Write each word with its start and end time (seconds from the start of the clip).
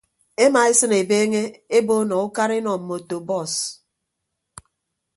Emaesịn 0.43 0.91
ebeeñe 1.01 1.41
ebo 1.77 1.95
nọ 2.09 2.15
ukara 2.27 2.53
enọ 2.59 2.71
mmoto 2.79 3.15
bọọs. 3.27 3.53